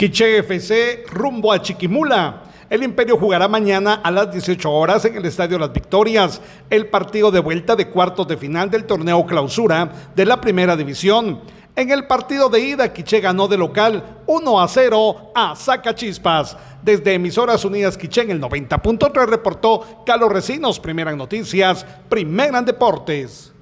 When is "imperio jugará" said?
2.82-3.48